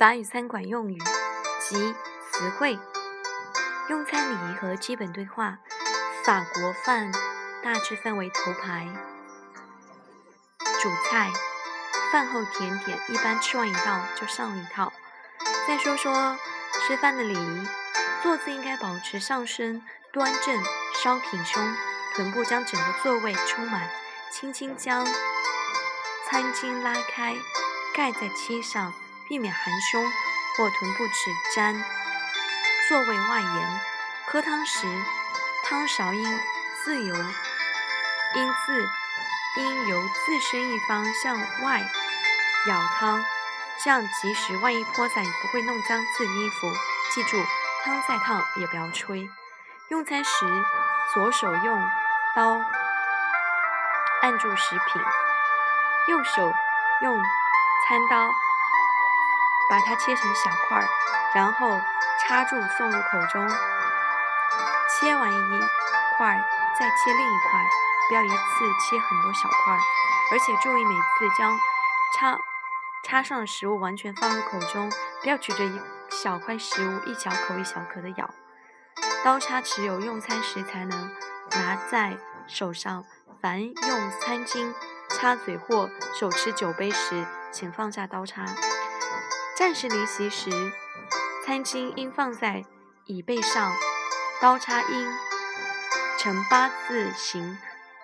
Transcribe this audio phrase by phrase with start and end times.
[0.00, 0.96] 法语餐馆用语
[1.60, 1.94] 及
[2.32, 2.78] 词汇。
[3.90, 5.58] 用餐礼仪和基本对话。
[6.24, 7.12] 法国饭
[7.62, 8.88] 大致分为头牌、
[10.80, 11.30] 主菜、
[12.10, 14.90] 饭后甜点，一般吃完一道就上一套。
[15.68, 16.38] 再说说
[16.86, 17.68] 吃饭的礼仪，
[18.22, 19.82] 坐姿应该保持上身
[20.14, 20.64] 端正，
[21.04, 21.62] 稍挺胸，
[22.14, 23.90] 臀部将整个座位充满，
[24.32, 25.04] 轻轻将
[26.26, 27.36] 餐巾拉开，
[27.94, 28.94] 盖在膝上。
[29.30, 30.04] 避免含胸
[30.56, 31.14] 或臀部只
[31.54, 31.84] 沾
[32.88, 33.80] 座位外沿。
[34.26, 34.88] 喝汤时，
[35.64, 36.40] 汤勺应
[36.82, 38.84] 自由，应自
[39.58, 41.80] 应由自身一方向外
[42.66, 43.24] 舀汤，
[43.84, 46.72] 这样即使万一泼洒，也不会弄脏自己衣服。
[47.14, 47.40] 记住，
[47.84, 49.30] 汤再烫也不要吹。
[49.90, 50.64] 用餐时，
[51.14, 51.88] 左手用
[52.34, 52.60] 刀
[54.22, 55.02] 按住食品，
[56.08, 56.52] 右手
[57.02, 57.16] 用
[57.86, 58.28] 餐刀。
[59.70, 60.84] 把它切成小块儿，
[61.32, 61.80] 然后
[62.20, 63.48] 插住送入口中。
[64.90, 65.60] 切完一
[66.18, 66.44] 块，
[66.78, 67.64] 再切另一块，
[68.08, 68.34] 不要一次
[68.80, 69.78] 切很多小块儿。
[70.32, 71.56] 而且注意每次将
[72.18, 72.36] 插
[73.04, 74.90] 插上的食物完全放入口中，
[75.22, 78.28] 不要举着一小块食物一小口一小口的咬。
[79.24, 81.10] 刀叉只有用餐时才能
[81.52, 83.04] 拿在手上，
[83.40, 84.74] 凡用餐巾
[85.08, 88.44] 插嘴或手持酒杯时，请放下刀叉。
[89.60, 90.50] 暂时离席时，
[91.44, 92.64] 餐巾应放在
[93.04, 93.70] 椅背上，
[94.40, 95.12] 刀叉应
[96.18, 97.58] 呈八字形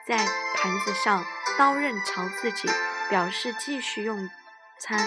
[0.07, 0.19] 在
[0.55, 1.25] 盘子上，
[1.57, 2.69] 刀刃朝自己，
[3.09, 4.29] 表示继续用
[4.79, 5.03] 餐。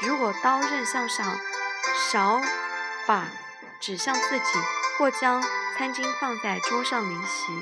[0.00, 1.38] 如果刀刃向上，
[2.10, 2.40] 勺
[3.06, 3.26] 把
[3.78, 4.58] 指向自己，
[4.96, 5.42] 或将
[5.76, 7.52] 餐巾放在桌上离席，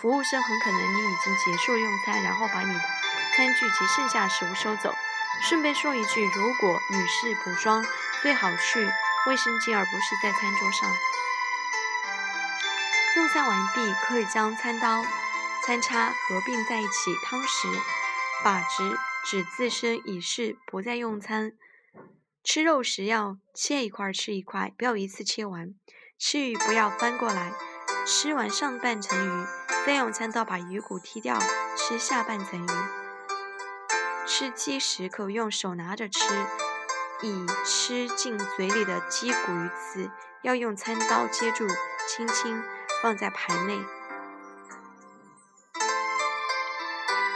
[0.00, 2.80] 服务生很可能你已经结束用餐，然后把你的
[3.36, 4.94] 餐具及剩下食物收走。
[5.40, 7.84] 顺便说一句，如果女士补妆，
[8.22, 8.88] 最好去
[9.26, 10.90] 卫生间，而不是在餐桌上。
[13.16, 15.04] 用餐完毕，可以将餐刀、
[15.66, 17.14] 餐叉合并在一起。
[17.24, 17.68] 汤匙
[18.44, 21.52] 把直指自身，以示不再用餐。
[22.44, 25.74] 吃肉时要切一块吃一块，不要一次切完。
[26.18, 27.52] 吃鱼不要翻过来，
[28.06, 29.46] 吃完上半层鱼，
[29.84, 31.38] 再用餐刀把鱼骨剔掉，
[31.76, 33.01] 吃下半层鱼。
[34.34, 36.18] 吃鸡时可用手拿着吃，
[37.20, 40.10] 以吃进嘴里的鸡骨鱼刺
[40.40, 41.68] 要用餐刀接住，
[42.08, 42.64] 轻轻
[43.02, 43.78] 放在盘内。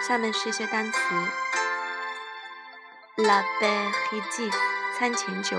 [0.08, 0.98] 下面是一些单词
[3.16, 4.54] ：l'apéritif
[4.98, 5.58] 餐前酒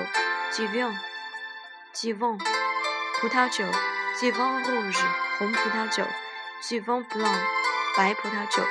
[0.51, 2.39] ，du vin，du vin
[3.21, 3.63] 葡萄酒
[4.19, 5.05] ，du vin rouge
[5.37, 6.03] 红葡萄酒
[6.63, 7.39] ，du vin blanc
[7.95, 8.63] 白葡萄酒。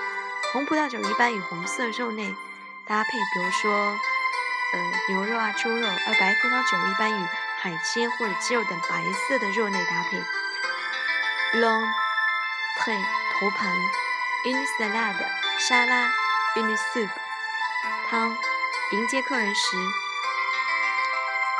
[0.52, 2.34] 红葡萄酒一般与红色肉类
[2.86, 3.70] 搭配，比如说，
[4.72, 7.26] 呃，牛肉啊、猪肉；而白葡萄酒一般与
[7.60, 10.22] 海鲜或者鸡肉等白色的肉类搭配。
[11.58, 13.02] L'entrée
[13.34, 13.72] 头盘
[14.44, 15.26] ，une salade
[15.58, 16.08] 沙拉
[16.54, 17.10] ，une soupe
[18.08, 18.36] 汤。
[18.92, 19.76] 迎接客人时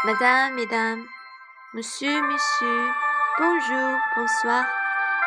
[0.05, 1.09] ，Madame, Madame,
[1.75, 2.95] Monsieur, Monsieur,
[3.37, 4.65] Bonjour, Bonsoir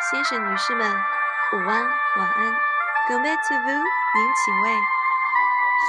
[0.09, 2.55] 先生、女士们，午安、晚安。
[3.09, 4.98] Comment vous，您请问。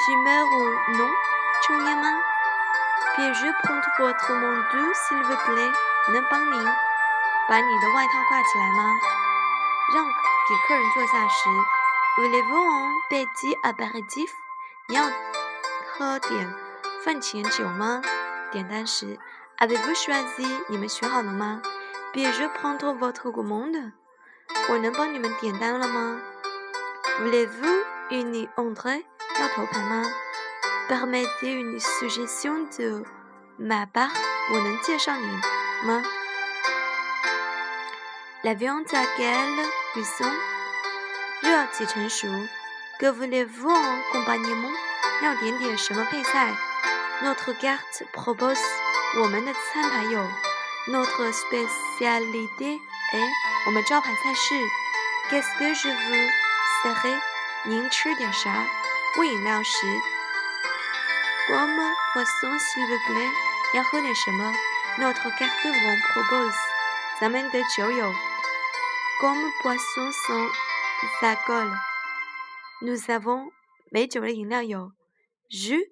[0.06, 0.58] Fumer ou
[0.97, 1.12] non？
[1.63, 2.22] 抽烟吗？
[3.16, 5.74] Puis-je prendre votre manteau, s'il vous plaît？
[6.12, 6.63] 能帮您
[7.47, 8.94] 把你的外套挂起来吗？
[9.94, 11.50] 让给客人坐下时，
[12.18, 14.30] Voulez-vous un petit apéritif？
[14.88, 15.03] 你要
[15.94, 16.53] 喝点
[17.03, 18.02] 饭前酒吗？
[18.52, 19.18] 点单时，
[19.58, 20.63] Avez-vous choisi？
[20.68, 21.62] 你们选好了吗？
[22.13, 23.94] Puis-je prendre votre commande？
[24.69, 26.19] 我能帮你们点单了吗？
[27.19, 29.06] Voulez-vous une entrée？
[29.40, 30.03] 要头盘吗？
[30.88, 33.03] Permettez une suggestion de
[33.59, 34.12] ma part？
[34.52, 35.28] 我能介绍你
[35.84, 36.03] 吗？
[38.44, 40.31] La viande à quelle cuisson？
[41.42, 42.27] 肉要几成熟？
[43.00, 44.74] Que voulez-vous en compagnement？
[45.22, 46.54] 要点点什么配菜？
[47.24, 48.62] Notre carte propose？
[49.18, 50.22] 我们的餐牌有。
[50.88, 52.80] Notre spécialité
[53.12, 53.30] est？
[53.66, 54.54] 我们招牌菜是。
[55.31, 56.30] Qu'est-ce que je vous
[56.83, 57.19] serai？
[57.63, 58.51] 您吃点啥？
[59.19, 59.87] 喂饮料时
[61.49, 63.33] ，Comme boisson s'il vous plaît，
[63.75, 64.55] 要喝点什么
[64.99, 66.55] ？Notre carte vous propose，
[67.21, 68.07] 咱们的酒有
[69.21, 70.51] ，Comme boisson sans
[71.23, 73.51] alcool，Nous avons
[73.91, 74.93] 没酒的饮料有
[75.51, 75.91] ，Jus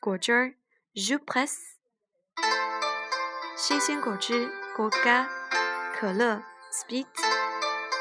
[0.00, 0.54] 果汁儿
[0.94, 1.56] ，Jus presse
[3.56, 5.26] 新鲜果汁，Coca
[5.94, 7.06] 可乐，Spit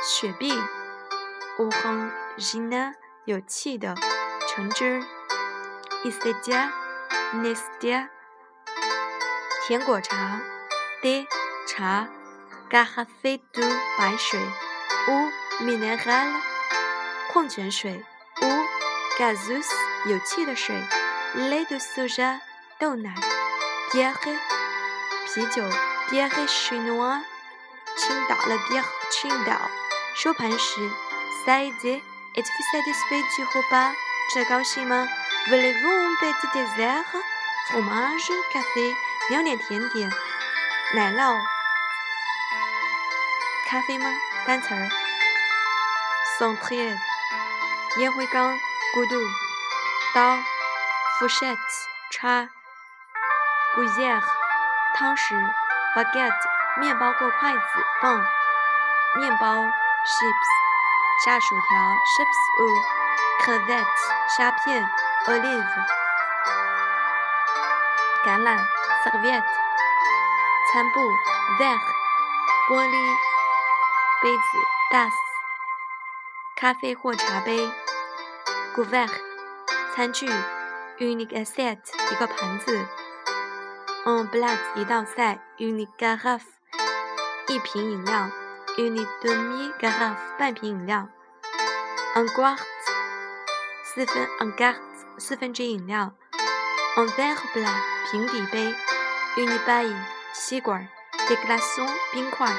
[0.03, 0.51] 雪碧
[1.57, 3.00] ，Orangina。
[3.25, 3.95] 有气的
[4.47, 4.99] 橙汁
[6.03, 6.71] i s t e d i a
[7.33, 8.09] n e s t i a
[9.67, 10.41] 甜果茶
[11.03, 11.27] ，de
[11.67, 12.07] 茶
[12.69, 13.69] ，café d o
[13.99, 14.39] 白水
[15.07, 15.31] ，ou
[15.63, 16.41] minéral
[17.31, 18.03] 矿泉水
[18.41, 18.47] ，ou
[19.19, 19.67] gazeux
[20.09, 20.75] 有气的水
[21.35, 22.39] l a i de soja
[22.79, 23.13] 豆奶
[23.91, 24.15] ，bière
[25.27, 25.63] 啤酒
[26.09, 27.21] ，bière chinoise
[27.95, 29.81] 青岛了，bière 青岛。
[30.13, 30.81] 收盘时
[31.45, 32.01] ，saize
[32.35, 33.93] êtes-vous satisfait du repas？
[34.33, 35.07] 这高兴吗
[35.47, 37.03] ？Voulez-vous un petit dessert?
[37.67, 38.95] Fromage, café？
[39.29, 40.09] 你要点甜点，
[40.95, 41.37] 奶酪，
[43.67, 44.09] 咖啡吗？
[44.47, 44.89] 单词儿
[46.39, 46.97] ，centrier，
[47.97, 48.57] 烟灰缸
[48.95, 49.21] ，goudou，
[50.15, 50.37] 刀
[51.19, 51.57] ，fourchette，
[52.11, 52.49] 叉
[53.75, 54.21] ，cuillère，
[54.95, 55.35] 汤匙
[55.95, 56.31] ，baguette，
[56.79, 57.61] 面包或筷子，
[58.01, 58.25] 棒，
[59.15, 60.60] 面包，chips，
[61.23, 61.77] 炸薯条
[62.11, 62.61] ，chips ou
[63.43, 64.01] crevettes，
[64.37, 64.89] 虾片
[65.27, 65.71] ，olive，
[68.25, 68.57] 橄榄。
[69.03, 69.43] serviette，
[70.71, 70.99] 餐布
[71.57, 71.79] ，verre，
[72.69, 72.95] 玻璃
[74.21, 74.43] 杯子
[74.91, 75.11] ，das，
[76.55, 77.67] 咖啡或茶杯
[78.75, 79.09] ，couvert，
[79.95, 80.29] 餐具
[80.99, 81.79] ，unique asset
[82.11, 82.87] 一个盘子
[84.05, 86.43] ，un plat，一道菜，une carafe，
[87.47, 88.29] 一瓶饮料
[88.77, 91.07] ，une demi carafe，半瓶饮料
[92.15, 92.57] ，un quart，
[93.83, 94.77] 四分，un quart，
[95.17, 96.13] 四分之一饮料
[96.97, 97.81] ，un verre plat，
[98.11, 98.73] 平底杯。
[99.37, 99.95] Une bouteille，
[100.33, 100.89] 吸管。
[101.29, 102.53] Des glaçons，冰块。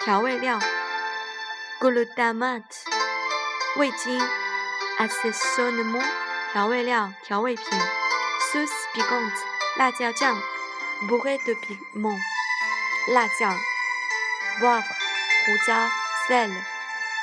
[0.00, 0.58] 调味料。
[1.78, 2.62] Glutamate，
[3.76, 4.18] 味精。
[4.98, 6.02] Assaisonnement，
[6.54, 7.66] 调味料、调味品。
[8.50, 9.36] Sauce piquante，
[9.76, 10.34] 辣椒酱。
[11.06, 12.18] Beurre de piment，
[13.08, 13.54] 辣酱。
[14.58, 14.82] Poivre，
[15.44, 15.88] 胡椒。
[16.26, 16.50] Sel，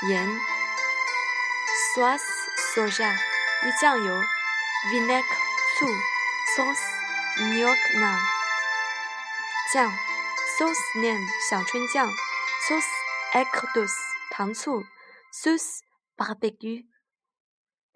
[0.08, 0.28] 盐。
[1.96, 2.22] Sauce
[2.74, 3.14] soja，
[3.64, 4.14] 一酱油。
[4.92, 5.24] Vinaigre，
[5.78, 5.88] 醋。
[6.56, 6.82] Sauce
[7.38, 8.32] gnocchi。
[9.72, 9.90] 酱
[10.60, 11.18] ，sauce nem
[11.50, 12.10] 小春酱
[12.68, 12.84] ，sauce
[13.32, 13.96] a c r d o s
[14.32, 14.84] 糖醋
[15.34, 15.80] ，sauce
[16.18, 16.86] barbecue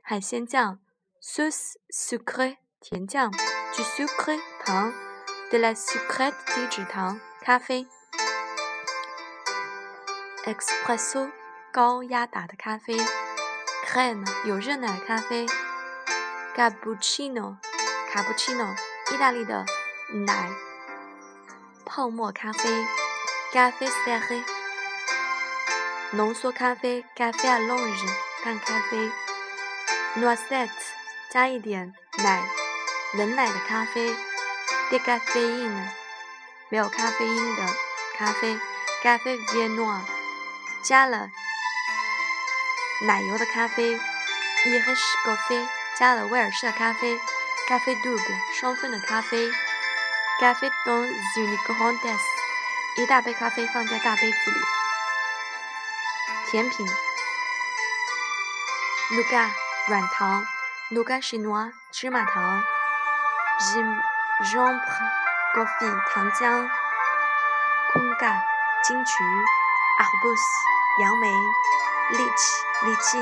[0.01, 0.79] 海鲜酱
[1.21, 4.93] ，sauce sucre 甜酱，du sucre 糖
[5.51, 7.85] ，de la sucre 低脂糖，咖啡
[10.45, 11.31] ，espresso
[11.71, 12.95] 高压打的咖啡
[13.87, 15.45] ，crème 有热奶咖啡
[16.55, 17.57] ，cappuccino
[18.11, 18.75] 卡布奇诺
[19.11, 19.65] 意大利的
[20.25, 20.49] 奶。
[21.85, 22.85] 泡沫咖啡，
[23.51, 23.95] 咖啡色
[24.27, 24.43] 黑；
[26.11, 28.05] 浓缩咖啡，咖啡阿龙日，
[28.43, 29.11] 淡咖啡。
[30.15, 30.69] Noisette，
[31.29, 32.47] 加一点奶，
[33.13, 34.15] 冷奶的咖啡。
[34.89, 35.71] 低咖啡因，
[36.69, 37.63] 没有咖啡因的
[38.17, 38.57] 咖啡。
[39.03, 40.01] ，café Viennois，
[40.85, 41.31] 加了
[43.01, 43.99] 奶油的咖啡。
[44.65, 47.19] Irish coffee，加了威尔士的咖啡。
[47.67, 49.49] 咖啡 double，双份的咖啡。
[50.39, 52.19] 咖啡 dans une grande tasse，
[52.97, 54.59] 一大杯咖啡放在大杯子里。
[56.45, 56.87] 甜品
[59.11, 59.49] ，nougat
[59.87, 60.45] 软糖
[60.91, 62.63] ，nougat chinois 芝麻糖
[63.59, 64.79] ，gingembre
[65.55, 66.69] coffee 糖浆
[67.93, 68.41] ，conga
[68.83, 69.23] 金桔
[69.99, 71.27] ，arbus 杨梅
[72.13, 73.17] ，lychee 荔枝，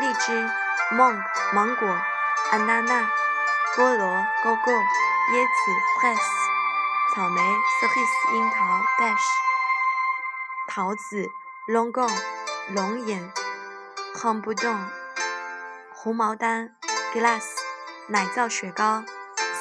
[0.00, 0.50] 荔枝
[0.94, 1.22] ，mang，
[1.52, 1.88] 芒果
[2.52, 3.06] ，anana，
[3.76, 4.72] 菠萝，go go。
[5.30, 6.26] 椰子 p r e s s
[7.14, 9.22] 草莓 cerise 樱桃 b a s h
[10.68, 11.28] 桃子
[11.66, 12.10] longon
[12.68, 13.30] 龙眼
[14.14, 14.90] h a m b o u d o n
[15.92, 16.74] 红毛丹
[17.12, 17.44] glass
[18.06, 19.04] 奶皂雪糕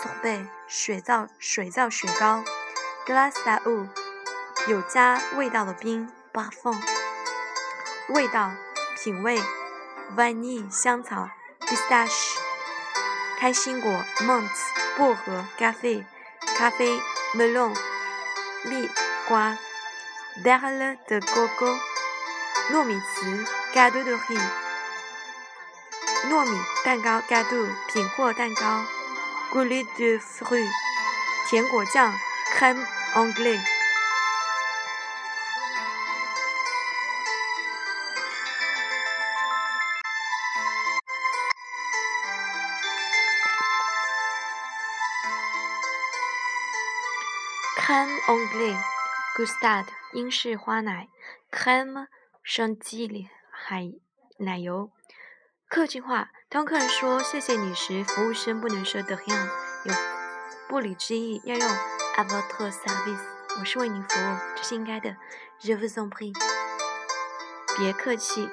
[0.02, 2.46] sorbet 水皂水皂雪糕
[3.06, 3.90] glace à eau
[4.70, 6.97] 有加味道的冰 parfum
[8.10, 8.52] 味道
[8.96, 9.38] 品味
[10.16, 12.38] vanille 香草 pistache
[13.38, 16.04] 开心果 month 薄荷、咖啡、
[16.58, 17.00] 咖啡、
[17.36, 17.76] melon、
[18.64, 18.90] 蜜
[19.28, 19.58] 瓜、
[20.44, 21.78] derle de coco、
[22.72, 23.46] 糯米糍、
[23.76, 24.42] gâteau de riz、
[26.30, 28.86] 糯米蛋糕、gâteau、品货蛋糕、
[29.52, 30.68] g o u l e de fruit、
[31.48, 32.12] 甜果酱、
[32.56, 32.84] crème
[33.14, 33.77] anglaise。
[47.88, 51.08] Crème anglaise，gustade，英式花奶
[51.50, 52.08] ；crème
[52.46, 53.94] chantilly，海
[54.40, 54.92] 奶油。
[55.70, 59.48] 客气话，当客人说谢谢你时，服务生不能说 de rien，
[59.86, 59.94] 有
[60.68, 61.66] 不礼之意，要用
[62.18, 63.24] à votre service，
[63.58, 65.16] 我是为您服务，这是应该的。
[65.62, 66.36] Je vous en prie，
[67.78, 68.50] 别客气。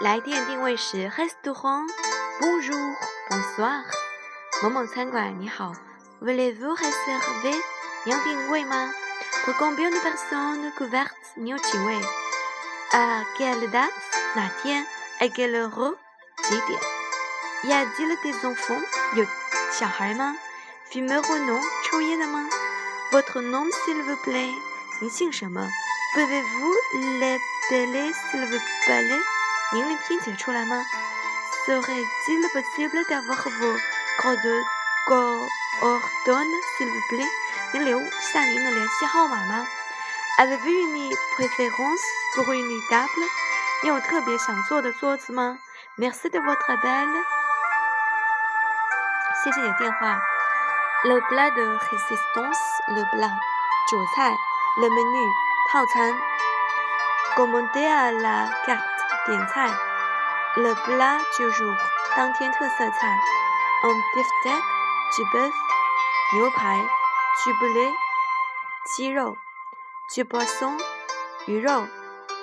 [0.00, 3.82] 来电定位时，restaurant，bonjour，bonsoir，
[4.62, 5.72] 某某餐馆，你好
[6.20, 7.60] ，voulez-vous réserver？
[8.03, 8.93] 你要定位吗？
[9.45, 11.33] Pour combien de personnes couvertes？
[11.35, 11.99] 你有几位？
[12.91, 13.91] À quelle date？
[14.35, 14.85] 哪天？
[15.19, 15.97] À quelle heure？
[16.43, 16.79] 几点？
[17.63, 18.81] Y a-t-il des enfants？
[19.15, 19.25] 有
[19.71, 20.35] 小孩吗？
[20.91, 21.61] Fumeur ou non？
[21.85, 22.47] 抽烟的吗？
[23.11, 24.53] Votre nom s'il vous plaît？
[25.01, 25.69] 您姓什么？
[26.13, 26.75] Pouvez-vous
[27.19, 29.19] l'appeler s'il vous plaît？
[29.73, 30.85] 您能拼写出来吗？
[31.65, 33.77] Serait-il possible d'avoir vos
[35.09, 37.31] coordonnées s'il vous plaît？
[37.72, 39.66] 能留下您的联系号码吗
[40.38, 42.02] ？Avez-vous une préférence
[42.34, 43.28] pour une table？
[43.82, 45.58] 你有特别想坐的桌子吗
[45.96, 47.24] ？Merci de votre appel。
[49.42, 50.20] 谢谢你的电话。
[51.04, 53.32] Le plat de résistance，le plat，
[53.88, 54.34] 主菜
[54.76, 55.28] ，le menu，
[55.72, 56.14] 套餐。
[57.36, 58.82] Commander à la carte，
[59.26, 59.70] 点菜。
[60.56, 61.76] Le plat du jour，
[62.16, 63.18] 当天特色菜。
[63.82, 65.52] Un beefsteak，du bœuf，
[66.34, 66.99] 牛排。
[67.44, 67.90] Du poulet
[68.84, 69.34] 鸡肉
[70.14, 70.76] ，du poisson
[71.46, 71.86] 鱼肉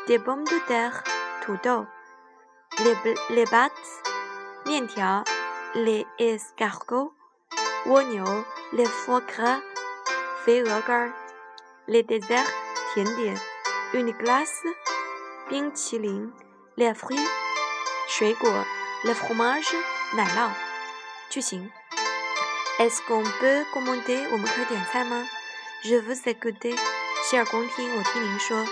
[0.07, 1.03] ，des pommes de terre
[1.41, 1.85] 土豆
[2.79, 2.95] ，les
[3.29, 3.71] les pâtes
[4.65, 5.23] 面条
[5.75, 7.13] ，les escargots
[7.85, 8.25] 蜗牛
[8.71, 9.61] ，les foie gras
[10.43, 11.13] 肥鹅肝
[11.85, 12.49] ，les desserts
[12.93, 13.37] 甜点
[13.93, 14.63] ，une glace
[15.47, 16.33] 冰淇淋
[16.75, 17.27] ，les fruits
[18.07, 18.49] 水果
[19.03, 19.75] ，le fromage
[20.15, 20.49] 奶酪。
[21.29, 21.69] 句型。
[22.79, 24.27] Est-ce qu'on peut commander？
[24.31, 25.27] 我们可以点菜吗
[25.83, 26.77] ？Je vous écoute。
[27.23, 28.63] 洗耳恭听，我听您说。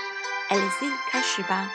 [0.50, 1.72] Allez-y，开始吧。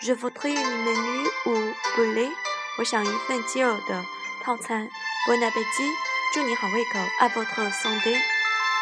[0.00, 2.32] Je voudrais une menu au poulet。
[2.78, 4.04] 我想一份鸡肉的
[4.42, 4.88] 套餐。
[5.28, 5.92] Bon appétit。
[6.32, 6.98] 祝你好胃口。
[7.20, 8.22] À votre santé。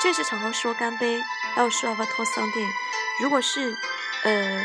[0.01, 1.21] 正式场合说干杯，
[1.57, 2.65] 要说 À votre santé。
[3.21, 3.77] 如果是
[4.23, 4.65] 呃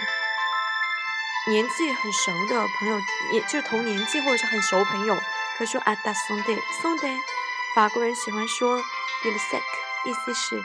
[1.47, 5.19] 年纪很熟的朋友，也就是同年纪或者是很熟朋友，
[5.57, 7.17] 可以说 À ta santé，santé。
[7.75, 9.61] 法国人喜欢说 “il sec”，
[10.05, 10.61] 意思是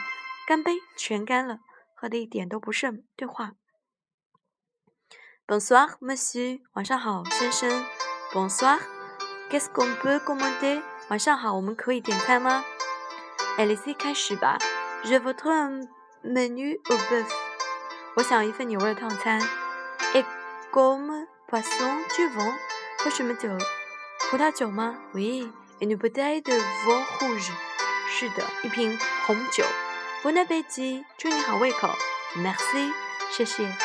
[0.47, 1.59] 干杯，全干了，
[1.93, 3.03] 喝的一点都不剩。
[3.15, 3.51] 对话
[5.45, 7.85] ：Bonsoir, monsieur，晚上好，先生。
[8.33, 8.79] Bonsoir,
[9.49, 10.81] qu'est-ce qu'on peut commander？
[11.09, 12.65] 晚上好，我们可以点餐吗
[13.57, 14.57] ？Allez-y，开始吧。
[15.03, 15.87] Je voudrais un
[16.23, 17.27] menu au bœuf。
[18.15, 19.39] 我想一份牛肉套餐。
[20.13, 20.25] Et
[20.71, 22.55] comme poisson du vin？
[22.97, 23.49] 喝什么酒？
[24.31, 25.51] 葡萄酒吗？Oui。
[25.79, 27.51] Une bouteille de vin rouge，
[28.09, 29.63] 是的，一瓶红酒。
[30.23, 31.89] Bon appétit，祝你好胃口。
[32.35, 32.91] Merci，
[33.31, 33.84] 谢谢。